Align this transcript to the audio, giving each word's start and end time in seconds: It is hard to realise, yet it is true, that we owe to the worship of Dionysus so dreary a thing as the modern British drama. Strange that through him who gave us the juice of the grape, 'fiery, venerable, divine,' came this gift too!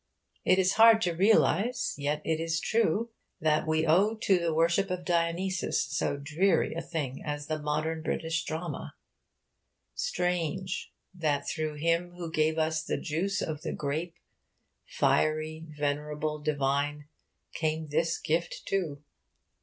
It 0.43 0.57
is 0.57 0.73
hard 0.81 0.99
to 1.03 1.13
realise, 1.13 1.93
yet 1.95 2.23
it 2.25 2.39
is 2.39 2.59
true, 2.59 3.11
that 3.39 3.67
we 3.67 3.85
owe 3.85 4.15
to 4.15 4.39
the 4.39 4.51
worship 4.51 4.89
of 4.89 5.05
Dionysus 5.05 5.79
so 5.95 6.17
dreary 6.17 6.73
a 6.73 6.81
thing 6.81 7.21
as 7.23 7.45
the 7.45 7.59
modern 7.59 8.01
British 8.01 8.43
drama. 8.43 8.95
Strange 9.93 10.91
that 11.13 11.47
through 11.47 11.75
him 11.75 12.13
who 12.13 12.31
gave 12.31 12.57
us 12.57 12.81
the 12.83 12.97
juice 12.97 13.43
of 13.43 13.61
the 13.61 13.73
grape, 13.73 14.15
'fiery, 14.87 15.67
venerable, 15.69 16.39
divine,' 16.39 17.05
came 17.53 17.89
this 17.89 18.17
gift 18.17 18.65
too! 18.65 19.03